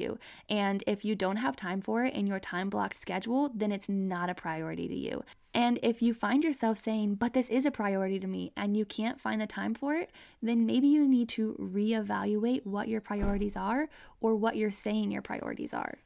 And 0.49 0.83
if 0.87 1.05
you 1.05 1.15
don't 1.15 1.37
have 1.37 1.57
time 1.57 1.81
for 1.81 2.05
it 2.05 2.15
in 2.15 2.27
your 2.27 2.41
time 2.41 2.71
blocked 2.71 2.97
schedule, 2.97 3.51
then 3.55 3.73
it's 3.73 3.89
not 3.89 4.31
a 4.31 4.35
priority 4.35 4.89
to 4.89 4.95
you. 4.95 5.25
And 5.55 5.79
if 5.83 6.03
you 6.03 6.13
find 6.13 6.45
yourself 6.45 6.79
saying, 6.79 7.15
but 7.15 7.33
this 7.33 7.49
is 7.49 7.65
a 7.65 7.71
priority 7.71 8.21
to 8.21 8.27
me, 8.27 8.53
and 8.57 8.77
you 8.77 8.85
can't 8.85 9.21
find 9.21 9.41
the 9.41 9.47
time 9.47 9.75
for 9.75 9.95
it, 9.95 10.11
then 10.43 10.67
maybe 10.67 10.87
you 10.89 11.09
need 11.09 11.29
to 11.31 11.57
reevaluate 11.59 12.67
what 12.67 12.89
your 12.89 13.01
priorities 13.01 13.57
are 13.57 13.89
or 14.21 14.35
what 14.35 14.57
you're 14.57 14.71
saying 14.71 15.11
your 15.11 15.23
priorities 15.23 15.73
are. 15.73 15.99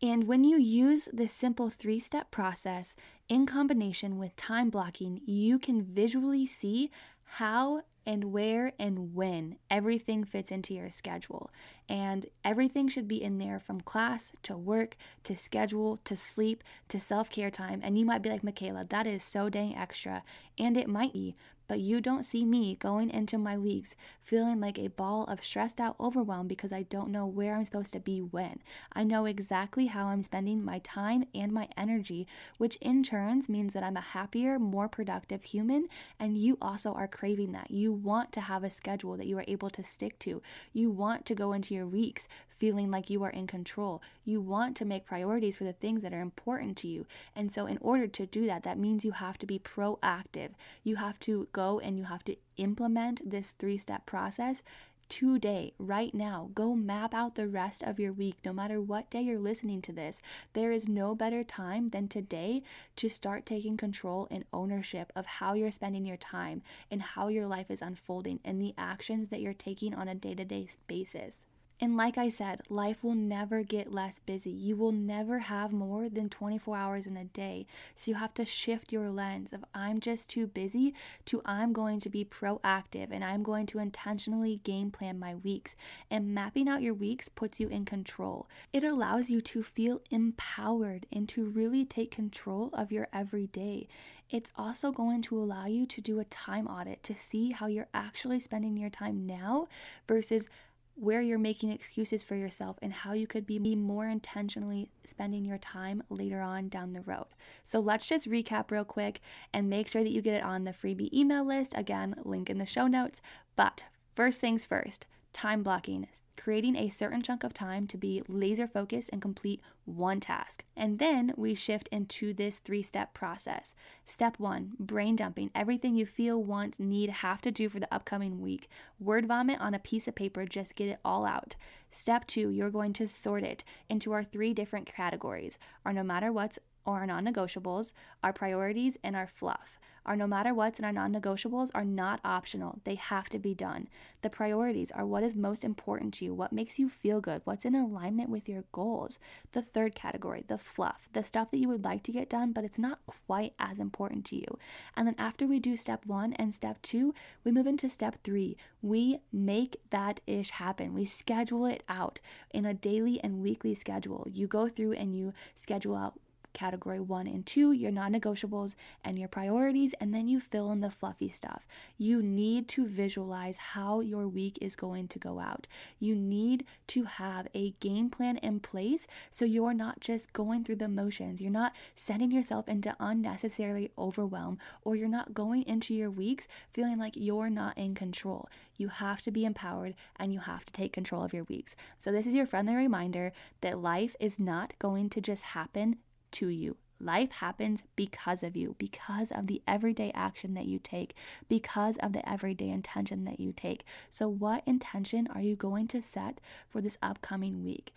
And 0.00 0.28
when 0.28 0.44
you 0.44 0.58
use 0.58 1.08
this 1.12 1.32
simple 1.32 1.70
three 1.70 1.98
step 1.98 2.30
process 2.30 2.94
in 3.28 3.46
combination 3.46 4.16
with 4.16 4.36
time 4.36 4.70
blocking, 4.70 5.20
you 5.26 5.58
can 5.58 5.82
visually 5.82 6.46
see 6.46 6.90
how 7.32 7.82
and 8.06 8.32
where 8.32 8.72
and 8.78 9.14
when 9.14 9.56
everything 9.70 10.24
fits 10.24 10.50
into 10.50 10.72
your 10.72 10.90
schedule. 10.90 11.50
And 11.90 12.24
everything 12.42 12.88
should 12.88 13.06
be 13.06 13.22
in 13.22 13.36
there 13.36 13.60
from 13.60 13.82
class 13.82 14.32
to 14.44 14.56
work 14.56 14.96
to 15.24 15.36
schedule 15.36 15.98
to 16.04 16.16
sleep 16.16 16.64
to 16.88 16.98
self 16.98 17.28
care 17.28 17.50
time. 17.50 17.80
And 17.84 17.98
you 17.98 18.06
might 18.06 18.22
be 18.22 18.30
like, 18.30 18.42
Michaela, 18.42 18.86
that 18.88 19.06
is 19.06 19.22
so 19.22 19.50
dang 19.50 19.76
extra. 19.76 20.22
And 20.58 20.76
it 20.76 20.88
might 20.88 21.12
be. 21.12 21.34
But 21.68 21.80
you 21.80 22.00
don't 22.00 22.24
see 22.24 22.44
me 22.44 22.74
going 22.74 23.10
into 23.10 23.38
my 23.38 23.56
weeks 23.56 23.94
feeling 24.22 24.60
like 24.60 24.78
a 24.78 24.88
ball 24.88 25.24
of 25.24 25.44
stressed 25.44 25.80
out 25.80 25.96
overwhelm 26.00 26.48
because 26.48 26.72
I 26.72 26.82
don't 26.82 27.10
know 27.10 27.26
where 27.26 27.54
I'm 27.54 27.64
supposed 27.64 27.92
to 27.92 28.00
be 28.00 28.20
when. 28.20 28.60
I 28.92 29.04
know 29.04 29.26
exactly 29.26 29.86
how 29.86 30.06
I'm 30.06 30.22
spending 30.22 30.64
my 30.64 30.80
time 30.80 31.24
and 31.34 31.52
my 31.52 31.68
energy, 31.76 32.26
which 32.56 32.76
in 32.76 33.02
turns 33.02 33.48
means 33.48 33.74
that 33.74 33.82
I'm 33.82 33.96
a 33.96 34.00
happier, 34.00 34.58
more 34.58 34.88
productive 34.88 35.44
human, 35.44 35.86
and 36.18 36.38
you 36.38 36.58
also 36.60 36.92
are 36.94 37.06
craving 37.06 37.52
that. 37.52 37.70
You 37.70 37.92
want 37.92 38.32
to 38.32 38.40
have 38.40 38.64
a 38.64 38.70
schedule 38.70 39.16
that 39.16 39.26
you 39.26 39.38
are 39.38 39.44
able 39.46 39.70
to 39.70 39.84
stick 39.84 40.18
to. 40.20 40.42
You 40.72 40.90
want 40.90 41.26
to 41.26 41.34
go 41.34 41.52
into 41.52 41.74
your 41.74 41.86
weeks 41.86 42.28
feeling 42.58 42.90
like 42.90 43.08
you 43.08 43.22
are 43.22 43.30
in 43.30 43.46
control. 43.46 44.02
You 44.24 44.40
want 44.40 44.76
to 44.78 44.84
make 44.84 45.06
priorities 45.06 45.56
for 45.56 45.64
the 45.64 45.72
things 45.72 46.02
that 46.02 46.12
are 46.12 46.20
important 46.20 46.76
to 46.78 46.88
you. 46.88 47.06
And 47.34 47.50
so, 47.50 47.66
in 47.66 47.78
order 47.80 48.06
to 48.08 48.26
do 48.26 48.46
that, 48.46 48.64
that 48.64 48.78
means 48.78 49.04
you 49.04 49.12
have 49.12 49.38
to 49.38 49.46
be 49.46 49.58
proactive. 49.58 50.50
You 50.82 50.96
have 50.96 51.18
to 51.20 51.48
go 51.58 51.80
and 51.80 51.98
you 51.98 52.04
have 52.04 52.22
to 52.22 52.36
implement 52.56 53.28
this 53.28 53.50
three 53.50 53.78
step 53.78 54.06
process 54.06 54.62
today, 55.08 55.72
right 55.78 56.14
now. 56.14 56.50
Go 56.54 56.76
map 56.76 57.14
out 57.14 57.34
the 57.34 57.48
rest 57.48 57.82
of 57.82 57.98
your 57.98 58.12
week, 58.12 58.36
no 58.44 58.52
matter 58.52 58.80
what 58.80 59.10
day 59.10 59.22
you're 59.22 59.38
listening 59.38 59.82
to 59.82 59.92
this. 59.92 60.20
There 60.52 60.70
is 60.70 60.86
no 60.86 61.14
better 61.14 61.42
time 61.42 61.88
than 61.88 62.06
today 62.08 62.62
to 62.96 63.08
start 63.08 63.46
taking 63.46 63.76
control 63.76 64.28
and 64.30 64.44
ownership 64.52 65.10
of 65.16 65.26
how 65.26 65.54
you're 65.54 65.72
spending 65.72 66.06
your 66.06 66.18
time 66.18 66.62
and 66.90 67.02
how 67.02 67.28
your 67.28 67.46
life 67.46 67.70
is 67.70 67.82
unfolding 67.82 68.38
and 68.44 68.60
the 68.60 68.74
actions 68.78 69.30
that 69.30 69.40
you're 69.40 69.54
taking 69.54 69.94
on 69.94 70.08
a 70.08 70.14
day 70.14 70.34
to 70.34 70.44
day 70.44 70.68
basis. 70.86 71.46
And 71.80 71.96
like 71.96 72.18
I 72.18 72.28
said, 72.28 72.62
life 72.68 73.04
will 73.04 73.14
never 73.14 73.62
get 73.62 73.92
less 73.92 74.18
busy. 74.18 74.50
You 74.50 74.76
will 74.76 74.90
never 74.90 75.38
have 75.38 75.72
more 75.72 76.08
than 76.08 76.28
24 76.28 76.76
hours 76.76 77.06
in 77.06 77.16
a 77.16 77.24
day. 77.24 77.66
So 77.94 78.10
you 78.10 78.16
have 78.16 78.34
to 78.34 78.44
shift 78.44 78.92
your 78.92 79.10
lens 79.10 79.50
of 79.52 79.64
I'm 79.74 80.00
just 80.00 80.28
too 80.28 80.48
busy 80.48 80.94
to 81.26 81.40
I'm 81.44 81.72
going 81.72 82.00
to 82.00 82.10
be 82.10 82.24
proactive 82.24 83.08
and 83.12 83.24
I'm 83.24 83.44
going 83.44 83.66
to 83.66 83.78
intentionally 83.78 84.60
game 84.64 84.90
plan 84.90 85.20
my 85.20 85.36
weeks. 85.36 85.76
And 86.10 86.34
mapping 86.34 86.68
out 86.68 86.82
your 86.82 86.94
weeks 86.94 87.28
puts 87.28 87.60
you 87.60 87.68
in 87.68 87.84
control. 87.84 88.48
It 88.72 88.82
allows 88.82 89.30
you 89.30 89.40
to 89.42 89.62
feel 89.62 90.00
empowered 90.10 91.06
and 91.12 91.28
to 91.28 91.44
really 91.44 91.84
take 91.84 92.10
control 92.10 92.70
of 92.72 92.90
your 92.90 93.06
everyday. 93.12 93.86
It's 94.30 94.52
also 94.56 94.92
going 94.92 95.22
to 95.22 95.38
allow 95.38 95.66
you 95.66 95.86
to 95.86 96.00
do 96.00 96.20
a 96.20 96.24
time 96.24 96.66
audit 96.66 97.02
to 97.04 97.14
see 97.14 97.52
how 97.52 97.66
you're 97.66 97.88
actually 97.94 98.40
spending 98.40 98.76
your 98.76 98.90
time 98.90 99.26
now 99.26 99.68
versus 100.06 100.50
where 101.00 101.22
you're 101.22 101.38
making 101.38 101.70
excuses 101.70 102.24
for 102.24 102.34
yourself 102.34 102.76
and 102.82 102.92
how 102.92 103.12
you 103.12 103.26
could 103.26 103.46
be 103.46 103.58
more 103.76 104.08
intentionally 104.08 104.90
spending 105.04 105.44
your 105.44 105.58
time 105.58 106.02
later 106.10 106.40
on 106.40 106.68
down 106.68 106.92
the 106.92 107.00
road. 107.02 107.26
So 107.62 107.78
let's 107.78 108.08
just 108.08 108.28
recap 108.28 108.70
real 108.70 108.84
quick 108.84 109.20
and 109.52 109.70
make 109.70 109.88
sure 109.88 110.02
that 110.02 110.10
you 110.10 110.20
get 110.20 110.34
it 110.34 110.42
on 110.42 110.64
the 110.64 110.72
freebie 110.72 111.12
email 111.12 111.44
list. 111.44 111.72
Again, 111.76 112.16
link 112.24 112.50
in 112.50 112.58
the 112.58 112.66
show 112.66 112.88
notes. 112.88 113.22
But 113.54 113.84
first 114.16 114.40
things 114.40 114.64
first, 114.64 115.06
time 115.32 115.62
blocking 115.62 116.08
creating 116.38 116.76
a 116.76 116.88
certain 116.88 117.20
chunk 117.20 117.44
of 117.44 117.52
time 117.52 117.86
to 117.86 117.98
be 117.98 118.22
laser 118.28 118.66
focused 118.66 119.10
and 119.12 119.20
complete 119.20 119.60
one 119.84 120.20
task. 120.20 120.64
And 120.76 120.98
then 120.98 121.32
we 121.36 121.54
shift 121.54 121.88
into 121.88 122.32
this 122.32 122.60
three 122.60 122.82
step 122.82 123.12
process. 123.12 123.74
Step 124.06 124.38
one 124.38 124.72
brain 124.78 125.16
dumping 125.16 125.50
everything 125.54 125.94
you 125.94 126.06
feel, 126.06 126.42
want, 126.42 126.78
need, 126.78 127.10
have 127.10 127.42
to 127.42 127.50
do 127.50 127.68
for 127.68 127.80
the 127.80 127.92
upcoming 127.92 128.40
week. 128.40 128.68
Word 129.00 129.26
vomit 129.26 129.60
on 129.60 129.74
a 129.74 129.78
piece 129.78 130.08
of 130.08 130.14
paper, 130.14 130.46
just 130.46 130.76
get 130.76 130.88
it 130.88 131.00
all 131.04 131.26
out. 131.26 131.56
Step 131.90 132.26
two, 132.26 132.50
you're 132.50 132.70
going 132.70 132.92
to 132.94 133.08
sort 133.08 133.42
it 133.42 133.64
into 133.88 134.12
our 134.12 134.22
three 134.22 134.54
different 134.54 134.86
categories 134.86 135.58
our 135.84 135.92
no 135.92 136.02
matter 136.02 136.32
what's 136.32 136.58
or 136.88 137.00
our 137.00 137.06
non 137.06 137.22
negotiables, 137.22 137.92
our 138.24 138.32
priorities, 138.32 138.96
and 139.04 139.14
our 139.14 139.26
fluff. 139.26 139.78
Our 140.06 140.16
no 140.16 140.26
matter 140.26 140.54
what's 140.54 140.78
and 140.78 140.86
our 140.86 140.92
non 140.92 141.12
negotiables 141.12 141.70
are 141.74 141.84
not 141.84 142.20
optional, 142.24 142.80
they 142.84 142.94
have 142.94 143.28
to 143.28 143.38
be 143.38 143.54
done. 143.54 143.88
The 144.22 144.30
priorities 144.30 144.90
are 144.90 145.04
what 145.04 145.22
is 145.22 145.36
most 145.36 145.64
important 145.64 146.14
to 146.14 146.24
you, 146.24 146.32
what 146.32 146.50
makes 146.50 146.78
you 146.78 146.88
feel 146.88 147.20
good, 147.20 147.42
what's 147.44 147.66
in 147.66 147.74
alignment 147.74 148.30
with 148.30 148.48
your 148.48 148.64
goals. 148.72 149.18
The 149.52 149.60
third 149.60 149.94
category, 149.94 150.46
the 150.48 150.56
fluff, 150.56 151.10
the 151.12 151.22
stuff 151.22 151.50
that 151.50 151.58
you 151.58 151.68
would 151.68 151.84
like 151.84 152.02
to 152.04 152.12
get 152.12 152.30
done, 152.30 152.52
but 152.52 152.64
it's 152.64 152.78
not 152.78 153.00
quite 153.26 153.52
as 153.58 153.78
important 153.78 154.24
to 154.26 154.36
you. 154.36 154.58
And 154.96 155.06
then 155.06 155.14
after 155.18 155.46
we 155.46 155.58
do 155.58 155.76
step 155.76 156.06
one 156.06 156.32
and 156.32 156.54
step 156.54 156.80
two, 156.80 157.12
we 157.44 157.52
move 157.52 157.66
into 157.66 157.90
step 157.90 158.16
three. 158.24 158.56
We 158.80 159.18
make 159.30 159.76
that 159.90 160.22
ish 160.26 160.50
happen. 160.50 160.94
We 160.94 161.04
schedule 161.04 161.66
it 161.66 161.82
out 161.86 162.18
in 162.50 162.64
a 162.64 162.72
daily 162.72 163.20
and 163.22 163.42
weekly 163.42 163.74
schedule. 163.74 164.26
You 164.32 164.46
go 164.46 164.70
through 164.70 164.92
and 164.92 165.14
you 165.14 165.34
schedule 165.54 165.94
out 165.94 166.18
category 166.58 166.98
one 166.98 167.28
and 167.28 167.46
two, 167.46 167.70
your 167.70 167.92
non 167.92 168.12
negotiables 168.12 168.74
and 169.04 169.16
your 169.16 169.28
priorities, 169.28 169.94
and 170.00 170.12
then 170.12 170.26
you 170.26 170.40
fill 170.40 170.72
in 170.72 170.80
the 170.80 170.90
fluffy 170.90 171.28
stuff. 171.28 171.68
You 171.96 172.20
need 172.20 172.66
to 172.68 172.84
visualize 172.84 173.58
how 173.58 174.00
your 174.00 174.26
week 174.26 174.58
is 174.60 174.74
going 174.74 175.06
to 175.08 175.20
go 175.20 175.38
out. 175.38 175.68
You 176.00 176.16
need 176.16 176.64
to 176.88 177.04
have 177.04 177.46
a 177.54 177.70
game 177.78 178.10
plan 178.10 178.38
in 178.38 178.58
place 178.58 179.06
so 179.30 179.44
you're 179.44 179.72
not 179.72 180.00
just 180.00 180.32
going 180.32 180.64
through 180.64 180.76
the 180.76 180.88
motions. 180.88 181.40
You're 181.40 181.52
not 181.52 181.76
sending 181.94 182.32
yourself 182.32 182.68
into 182.68 182.96
unnecessarily 182.98 183.92
overwhelm, 183.96 184.58
or 184.82 184.96
you're 184.96 185.08
not 185.08 185.34
going 185.34 185.62
into 185.62 185.94
your 185.94 186.10
weeks 186.10 186.48
feeling 186.72 186.98
like 186.98 187.12
you're 187.14 187.50
not 187.50 187.78
in 187.78 187.94
control. 187.94 188.48
You 188.76 188.88
have 188.88 189.22
to 189.22 189.30
be 189.30 189.44
empowered 189.44 189.94
and 190.16 190.32
you 190.32 190.40
have 190.40 190.64
to 190.64 190.72
take 190.72 190.92
control 190.92 191.22
of 191.22 191.32
your 191.32 191.44
weeks. 191.44 191.76
So, 191.98 192.10
this 192.10 192.26
is 192.26 192.34
your 192.34 192.46
friendly 192.46 192.74
reminder 192.74 193.32
that 193.60 193.78
life 193.78 194.16
is 194.18 194.38
not 194.40 194.74
going 194.78 195.10
to 195.10 195.20
just 195.20 195.42
happen 195.42 195.98
to 196.32 196.48
you. 196.48 196.76
Life 197.00 197.30
happens 197.30 197.84
because 197.94 198.42
of 198.42 198.56
you, 198.56 198.74
because 198.76 199.30
of 199.30 199.46
the 199.46 199.62
everyday 199.68 200.10
action 200.14 200.54
that 200.54 200.66
you 200.66 200.80
take, 200.80 201.14
because 201.48 201.96
of 201.98 202.12
the 202.12 202.28
everyday 202.28 202.70
intention 202.70 203.24
that 203.24 203.38
you 203.38 203.52
take. 203.52 203.84
So, 204.10 204.28
what 204.28 204.64
intention 204.66 205.28
are 205.32 205.40
you 205.40 205.54
going 205.54 205.86
to 205.88 206.02
set 206.02 206.40
for 206.68 206.80
this 206.80 206.98
upcoming 207.00 207.64
week? 207.64 207.92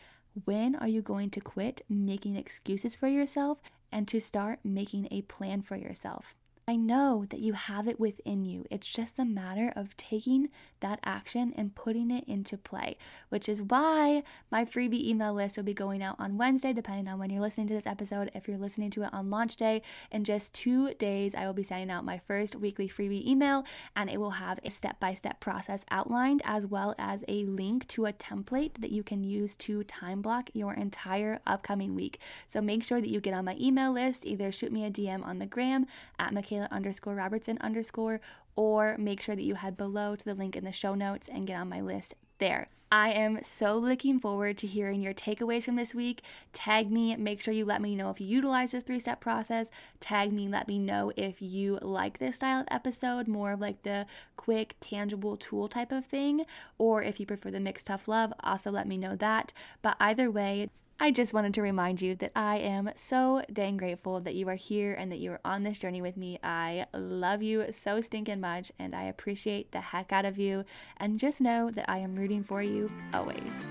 When 0.45 0.75
are 0.75 0.87
you 0.87 1.01
going 1.01 1.31
to 1.31 1.41
quit 1.41 1.83
making 1.89 2.35
excuses 2.35 2.93
for 2.93 3.07
yourself 3.07 3.59
and 3.91 4.07
to 4.07 4.21
start 4.21 4.59
making 4.63 5.07
a 5.09 5.23
plan 5.23 5.63
for 5.63 5.75
yourself? 5.75 6.35
I 6.71 6.77
know 6.77 7.25
that 7.29 7.41
you 7.41 7.51
have 7.51 7.89
it 7.89 7.99
within 7.99 8.45
you. 8.45 8.63
It's 8.71 8.87
just 8.87 9.19
a 9.19 9.25
matter 9.25 9.73
of 9.75 9.97
taking 9.97 10.47
that 10.79 11.01
action 11.03 11.53
and 11.57 11.75
putting 11.75 12.09
it 12.09 12.23
into 12.29 12.57
play, 12.57 12.95
which 13.27 13.49
is 13.49 13.61
why 13.61 14.23
my 14.49 14.63
freebie 14.63 15.05
email 15.05 15.33
list 15.33 15.57
will 15.57 15.65
be 15.65 15.73
going 15.73 16.01
out 16.01 16.15
on 16.17 16.37
Wednesday, 16.37 16.71
depending 16.71 17.09
on 17.09 17.19
when 17.19 17.29
you're 17.29 17.41
listening 17.41 17.67
to 17.67 17.73
this 17.73 17.85
episode. 17.85 18.31
If 18.33 18.47
you're 18.47 18.57
listening 18.57 18.89
to 18.91 19.03
it 19.03 19.13
on 19.13 19.29
launch 19.29 19.57
day, 19.57 19.81
in 20.13 20.23
just 20.23 20.53
two 20.53 20.93
days, 20.93 21.35
I 21.35 21.45
will 21.45 21.51
be 21.51 21.61
sending 21.61 21.91
out 21.91 22.05
my 22.05 22.19
first 22.19 22.55
weekly 22.55 22.87
freebie 22.87 23.27
email, 23.27 23.65
and 23.93 24.09
it 24.09 24.21
will 24.21 24.31
have 24.31 24.57
a 24.63 24.69
step 24.69 24.97
by 24.97 25.13
step 25.13 25.41
process 25.41 25.83
outlined, 25.91 26.41
as 26.45 26.65
well 26.65 26.95
as 26.97 27.25
a 27.27 27.43
link 27.43 27.85
to 27.89 28.05
a 28.05 28.13
template 28.13 28.75
that 28.75 28.91
you 28.91 29.03
can 29.03 29.25
use 29.25 29.57
to 29.57 29.83
time 29.83 30.21
block 30.21 30.49
your 30.53 30.73
entire 30.73 31.41
upcoming 31.45 31.95
week. 31.95 32.19
So 32.47 32.61
make 32.61 32.85
sure 32.85 33.01
that 33.01 33.09
you 33.09 33.19
get 33.19 33.33
on 33.33 33.43
my 33.43 33.57
email 33.59 33.91
list, 33.91 34.25
either 34.25 34.53
shoot 34.53 34.71
me 34.71 34.85
a 34.85 34.89
DM 34.89 35.25
on 35.25 35.39
the 35.39 35.45
gram 35.45 35.85
at 36.17 36.33
Michaela 36.33 36.60
underscore 36.71 37.15
Robertson 37.15 37.57
underscore, 37.61 38.21
or 38.55 38.97
make 38.97 39.21
sure 39.21 39.35
that 39.35 39.43
you 39.43 39.55
head 39.55 39.77
below 39.77 40.15
to 40.15 40.25
the 40.25 40.33
link 40.35 40.55
in 40.55 40.65
the 40.65 40.71
show 40.71 40.95
notes 40.95 41.27
and 41.27 41.47
get 41.47 41.59
on 41.59 41.69
my 41.69 41.81
list 41.81 42.13
there. 42.39 42.69
I 42.93 43.11
am 43.11 43.41
so 43.41 43.77
looking 43.77 44.19
forward 44.19 44.57
to 44.57 44.67
hearing 44.67 45.01
your 45.01 45.13
takeaways 45.13 45.63
from 45.63 45.77
this 45.77 45.95
week. 45.95 46.23
Tag 46.51 46.91
me, 46.91 47.15
make 47.15 47.39
sure 47.39 47.53
you 47.53 47.63
let 47.63 47.81
me 47.81 47.95
know 47.95 48.09
if 48.09 48.19
you 48.19 48.27
utilize 48.27 48.71
this 48.71 48.83
three 48.83 48.99
step 48.99 49.21
process. 49.21 49.69
Tag 50.01 50.33
me, 50.33 50.49
let 50.49 50.67
me 50.67 50.77
know 50.77 51.13
if 51.15 51.41
you 51.41 51.79
like 51.81 52.17
this 52.17 52.35
style 52.35 52.59
of 52.59 52.67
episode, 52.69 53.29
more 53.29 53.53
of 53.53 53.61
like 53.61 53.83
the 53.83 54.05
quick, 54.35 54.75
tangible 54.81 55.37
tool 55.37 55.69
type 55.69 55.93
of 55.93 56.05
thing, 56.05 56.45
or 56.77 57.01
if 57.01 57.17
you 57.17 57.25
prefer 57.25 57.49
the 57.49 57.61
mixed 57.61 57.87
tough 57.87 58.09
love, 58.09 58.33
also 58.41 58.69
let 58.69 58.89
me 58.89 58.97
know 58.97 59.15
that. 59.15 59.53
But 59.81 59.95
either 60.01 60.29
way, 60.29 60.69
I 61.01 61.09
just 61.09 61.33
wanted 61.33 61.55
to 61.55 61.63
remind 61.63 61.99
you 61.99 62.13
that 62.17 62.31
I 62.35 62.57
am 62.57 62.91
so 62.95 63.41
dang 63.51 63.75
grateful 63.75 64.19
that 64.19 64.35
you 64.35 64.47
are 64.49 64.55
here 64.55 64.93
and 64.93 65.11
that 65.11 65.17
you 65.17 65.31
are 65.31 65.39
on 65.43 65.63
this 65.63 65.79
journey 65.79 65.99
with 65.99 66.15
me. 66.15 66.37
I 66.43 66.85
love 66.93 67.41
you 67.41 67.65
so 67.71 68.01
stinking 68.01 68.39
much 68.39 68.71
and 68.77 68.93
I 68.93 69.05
appreciate 69.05 69.71
the 69.71 69.81
heck 69.81 70.13
out 70.13 70.25
of 70.25 70.37
you. 70.37 70.63
And 70.97 71.19
just 71.19 71.41
know 71.41 71.71
that 71.71 71.89
I 71.89 71.97
am 71.97 72.15
rooting 72.15 72.43
for 72.43 72.61
you 72.61 72.91
always. 73.15 73.65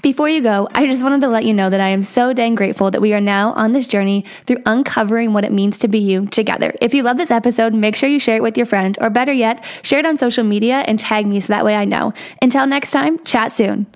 Before 0.00 0.28
you 0.28 0.40
go, 0.40 0.68
I 0.76 0.86
just 0.86 1.02
wanted 1.02 1.22
to 1.22 1.28
let 1.28 1.44
you 1.44 1.52
know 1.52 1.68
that 1.68 1.80
I 1.80 1.88
am 1.88 2.04
so 2.04 2.32
dang 2.32 2.54
grateful 2.54 2.92
that 2.92 3.02
we 3.02 3.12
are 3.12 3.20
now 3.20 3.52
on 3.54 3.72
this 3.72 3.88
journey 3.88 4.24
through 4.46 4.62
uncovering 4.66 5.32
what 5.32 5.44
it 5.44 5.50
means 5.50 5.76
to 5.80 5.88
be 5.88 5.98
you 5.98 6.26
together. 6.26 6.72
If 6.80 6.94
you 6.94 7.02
love 7.02 7.16
this 7.16 7.32
episode, 7.32 7.74
make 7.74 7.96
sure 7.96 8.08
you 8.08 8.20
share 8.20 8.36
it 8.36 8.44
with 8.44 8.56
your 8.56 8.64
friend, 8.64 8.96
or 9.00 9.10
better 9.10 9.32
yet, 9.32 9.64
share 9.82 9.98
it 9.98 10.06
on 10.06 10.16
social 10.16 10.44
media 10.44 10.84
and 10.86 11.00
tag 11.00 11.26
me 11.26 11.40
so 11.40 11.48
that 11.48 11.64
way 11.64 11.74
I 11.74 11.84
know. 11.84 12.14
Until 12.40 12.64
next 12.68 12.92
time, 12.92 13.22
chat 13.24 13.50
soon. 13.50 13.88